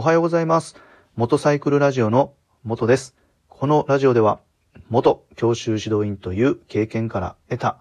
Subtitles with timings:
[0.00, 0.76] おはようございます。
[1.14, 2.32] 元サイクルラジオの
[2.64, 3.14] 元です。
[3.48, 4.40] このラジオでは、
[4.88, 7.76] 元教習指導員という経験から得た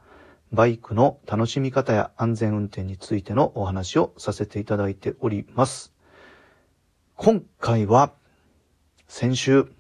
[0.52, 5.94] バイクの楽しみ方や安全運転についてのお話をさせていただいております。
[7.16, 8.12] 今回は、
[9.08, 9.72] 先週、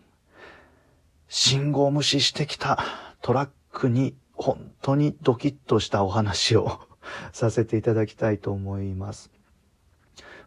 [1.27, 2.81] 信号無視してきた
[3.21, 6.79] トラックに本当にドキッとしたお話を
[7.33, 9.29] させていただきたいと思います。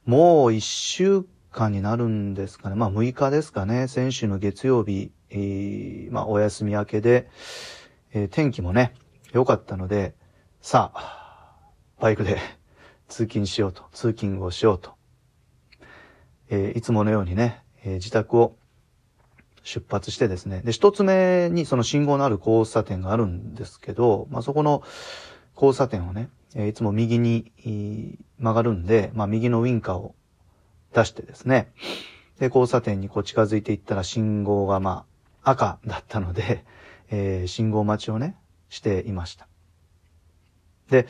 [0.06, 2.74] もう一週間になるんですかね。
[2.74, 3.86] まあ6日ですかね。
[3.86, 7.28] 先週の月曜日、えーまあお休み明けで、
[8.12, 8.94] えー天気もね、
[9.32, 10.14] 良かったので、
[10.60, 11.60] さあ、
[12.00, 12.38] バイクで
[13.08, 14.92] 通勤しようと、通勤をしようと。
[16.48, 18.56] えーいつものようにね、えー自宅を
[19.62, 20.62] 出発してですね。
[20.64, 24.82] で、一つ目にその信号のある交差点があるんですけど、まあそこの
[25.54, 30.14] 交差点をね、えーいつも右に曲がるんで、まあ右のウインカーを
[30.92, 31.72] 出してですね。
[32.38, 35.04] で、交差点にこう近づいていったら信号がま
[35.42, 36.64] あ赤だったので、
[37.10, 38.36] えー信号待ちをね、
[38.68, 39.46] していました。
[40.88, 41.06] で、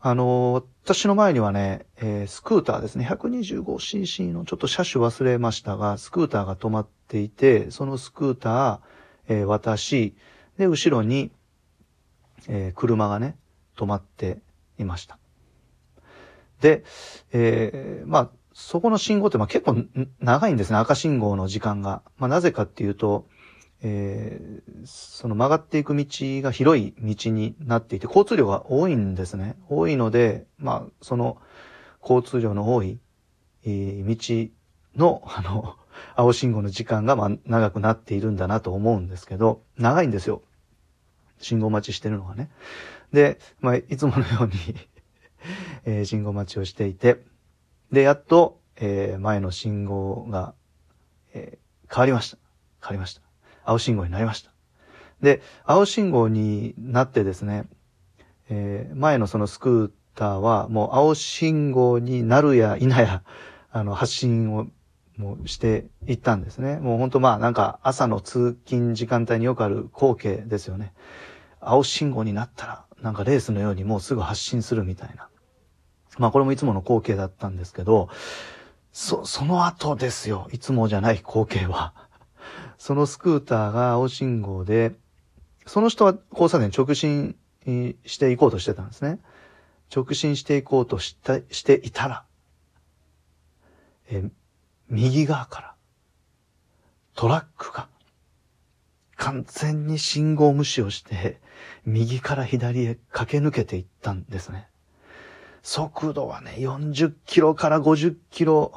[0.00, 8.80] あのー私の前にはね、えースクーターですね、125cc のちょっと車種忘れましたが、スクーターが止まっていて、そのスクーター、
[9.28, 10.14] えー私、
[10.58, 11.32] で、後ろに、
[12.48, 13.38] えー車がね、
[13.76, 14.42] 止まって
[14.78, 15.18] いました。
[16.60, 16.84] で、
[17.32, 19.84] えーまあ、そこの信号ってまあ結構
[20.20, 22.02] 長いんですね、赤信号の時間が。
[22.18, 23.26] まあ、なぜかっていうと、
[23.82, 26.04] えーその曲がっていく道
[26.42, 29.56] が広い道になっていて、交通量が多いんですね。
[29.68, 31.38] 多いので、まあ、その
[32.02, 33.00] 交通量の多い、
[33.64, 34.50] えー
[34.94, 35.76] 道の、あの、
[36.14, 40.42] 青信号の時間がまあ長くなっているんだなと思うんですけど、長いんですよ。
[41.38, 42.50] 信号待ちしてるのがね。
[43.12, 44.52] で、まあ、いつものように
[45.86, 47.24] えー信号待ちをしていて、
[47.94, 50.54] で、やっと、えー前の信号が、
[51.32, 52.38] えー変わりました。
[52.82, 53.22] 変わりました。
[53.64, 54.50] 青信号になりました。
[55.20, 57.66] で、青信号になってですね、
[58.50, 63.22] えー前のそのスクーターはもう青信号になるや否や、
[63.70, 64.66] あの、発信を
[65.16, 66.78] もうしていったんですね。
[66.78, 70.92] もう本当まあなんか朝の通勤時間帯によくある光景ですよね。
[71.60, 75.28] 青信号になったら、なんかレースのようにもうすぐ発信するみたいな。
[76.18, 78.08] まあこれもいつもの光景だったんですけど、
[78.92, 80.48] そ、その後ですよ。
[80.52, 81.94] いつもじゃない光景は。
[82.78, 84.94] そのスクーターが青信号で、
[85.66, 87.36] その人は交差点直進
[88.06, 89.18] していこうとしてたんですね。
[89.94, 92.24] 直進していこうとしたしていたら、
[94.08, 94.30] え
[94.88, 95.74] 右側から
[97.14, 97.88] トラックが
[99.16, 101.40] 完全に信号無視をして、
[101.84, 104.68] 右から左へ駆け抜けていったんですね。
[105.64, 108.70] 速度はね、40キロから50キロ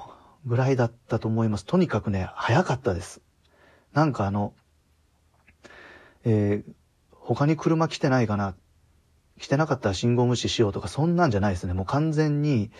[0.45, 1.65] ぐらいだったと思います。
[1.65, 3.21] とにかくね、速かったです。
[3.93, 4.53] なんかあの、
[6.23, 6.73] えー
[7.11, 8.55] 他に車来てないかな
[9.37, 11.73] 来てなかったら信号無視しようとか、そんなんじゃないですね。
[11.73, 12.71] もう完全に、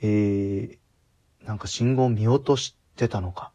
[0.00, 0.78] えー
[1.44, 3.50] なんか信号見落としてたのか。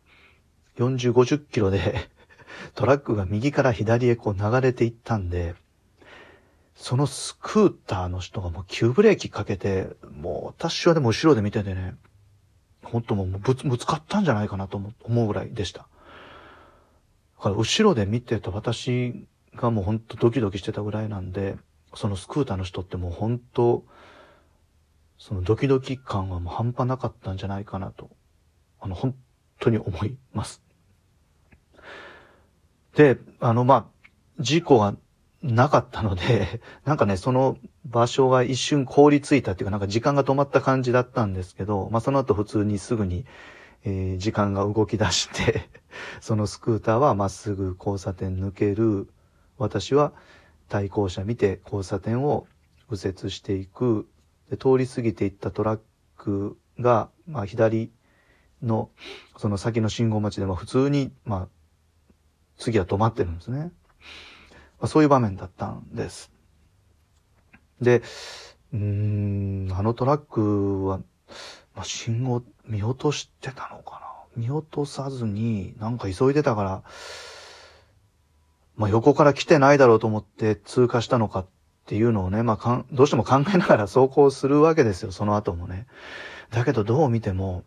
[0.77, 2.09] 40、50キロで
[2.75, 5.55] トラックが右から左へこう流れていったんで、
[6.75, 11.95] そのスクーターの人がもう急ブレーキかけて、もう私はでも後ろで見ててね、
[12.83, 15.81] 本当もうぶつぶつかったんじゃないかなと思うぐらいでした。
[15.81, 21.57] だから後ろで見てた私がもう本当ドキドキしてたぐらいなんで、
[21.93, 23.83] そのスクーターの人ってもう本当、
[25.17, 28.09] そのドキドキ感はもう半端なかったんじゃないかなと、
[28.79, 29.15] あの本
[29.59, 30.63] 当に思います。
[32.95, 33.85] で、あのまあ、
[34.39, 34.95] 事故が
[35.43, 43.25] なかったので、 なんかね、その場所が一瞬凍りついたっていうか、なんか時間が止まった感じだったんですけど、まあその後普通にすぐに、
[43.83, 45.69] えー時間が動き出して、
[46.21, 49.09] そのスクーターはまっすぐ交差点抜ける、
[49.57, 50.13] 私は
[50.69, 52.47] 対向車見て交差点を
[52.89, 54.07] 右折していく、
[54.49, 55.79] で通り過ぎていったトラッ
[56.17, 57.91] クが、まあ左
[58.61, 58.89] の、
[59.37, 61.47] その先の信号待ちでも普通に、まあ、
[62.57, 63.71] 次は止まってるんですね。
[64.81, 66.31] まあ、そういう場面だったんです。
[67.81, 68.01] で、
[68.73, 70.97] うーん、あのトラックは、
[71.75, 73.99] まあ、信号見落としてたのか
[74.35, 74.41] な？
[74.43, 76.83] 見落とさずに、なんか急いでたから、
[78.75, 81.45] まあ、横から来てないだろうと思って通過したのかっ
[81.85, 85.85] ていうのをね、まあかん、どうしても考えながら 走行するわけですよ、その後もね。
[86.49, 87.63] だけどどう見ても、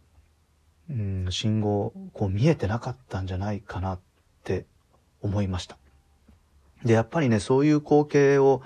[0.91, 4.01] うん、信号、こう見えてなかったんじゃないかなっ
[4.43, 4.67] て
[5.23, 5.79] 思いました。
[6.85, 8.63] で、やっぱりね、そういう光景を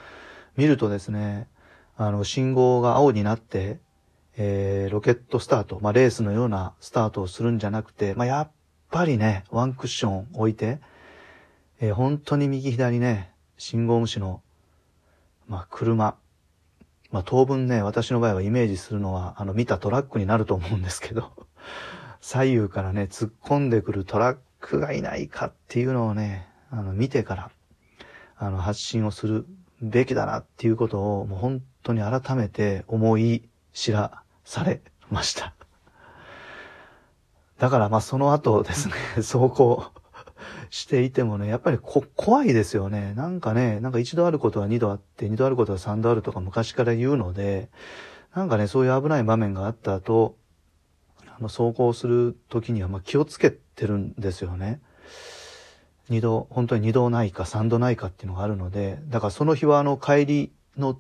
[0.57, 1.49] 見るとですね、
[1.97, 3.81] あの、信号が青になって、
[4.37, 8.51] えー、ロケットスタート、まあ、レースのようなスタートをするんじゃなくて、まあ、やっ
[8.91, 10.81] ぱりね、ワンクッション置いて、
[11.81, 14.43] えー、本当に右左ね、信号無視の、
[15.49, 16.17] まあ、車、
[17.11, 21.33] まあ、当分ね、私の場合はイメージするのは、あの、見たトラックになると思うんですけど、
[22.21, 27.51] 左右からね、突っ込んでくるトラックがいないかっていうのをね、あの、見てから、
[28.39, 29.47] あの、発信をする
[29.83, 34.81] べきだなっていうことを、もう本当に改めて思い知らされ
[35.11, 35.55] ました。
[37.59, 39.85] だからまあその後ですね、 走行
[40.71, 43.15] していてもね、やっぱりこ怖いですよね。
[43.15, 47.71] なんかね、なんか一度あることは二度あって、二度あることは三度あるとか昔から言うので、
[48.35, 50.37] なんかね、そういう危ない場面があった後、
[51.27, 54.81] あの、走行する時にはまあ気をつけてるんですよね。
[56.09, 60.99] 二度、本当に二度ないか三度ないかっていうのがあるので、だからその日はあの帰りの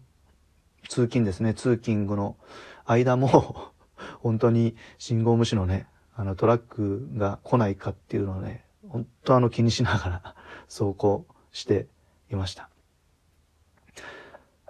[0.88, 2.36] 通勤ですね、通勤後の
[2.84, 3.72] 間も
[4.20, 10.34] 本当に信号無視のね、あのトラックが来ないかっていうのをね、本当あの気にしながら
[10.66, 11.86] 走行して
[12.30, 12.68] いました。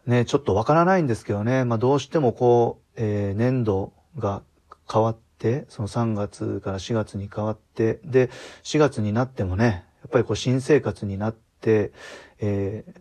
[0.06, 4.42] ね、ちょっとわからないんですけどね、まあどうしてもこう、えー、年度が
[4.90, 8.30] 変わって、その3月から4月に変わって、で、
[8.62, 11.92] 4月になってもね、っぱりこう新生活になって、
[12.40, 13.00] えー、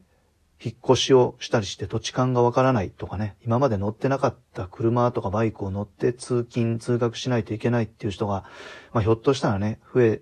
[0.64, 8.44] 引っ越しをしたりして土地勘がわからないとかね、今まで乗ってなかった車とかバイクを乗って通勤、通学しないといけないっていう人が、
[8.92, 10.22] まあ、ひょっとしたらね、増え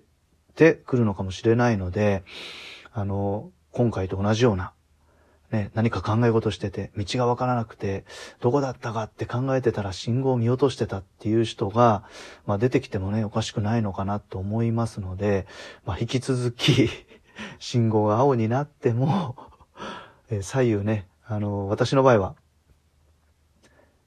[0.54, 2.22] てくるのかもしれないので、
[2.92, 4.72] あの、今回と同じような、
[5.50, 8.04] ね、何か考え事してて、道がわからなくて、
[8.40, 12.04] どこだったかって考えてたら信号を見落としてたっていう人が、
[12.46, 15.46] まあ、出てきてもね、おかしくないのかなと思いますので、
[15.84, 16.88] まあ、引き続き
[17.58, 19.36] 信号が青になっても
[20.30, 22.34] えー、左右ね、あの、私の場合は、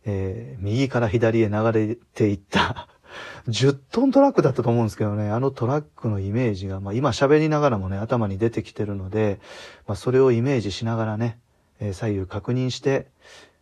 [0.05, 2.87] えー、右から左へ流れていった
[3.47, 9.39] 10トントラックだったと思うんですけどね、あのトラックのイメージが、まあ今喋りながらもね、頭に出てきてるので、
[9.87, 11.39] まあそれをイメージしながらね、
[11.79, 13.07] えー、左右確認して、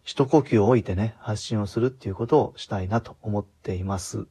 [0.04, 4.28] 一呼吸を置いてね、発信をするっていうことをしたいなと思っています。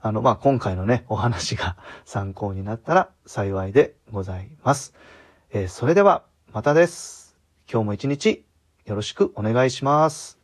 [0.00, 4.94] あの、まあ、今回のね、お話が 参考になったら幸いでございます。
[5.50, 7.36] えー、それでは、またです。
[7.70, 8.44] 今日も一日
[8.84, 10.41] よろしくお願いします。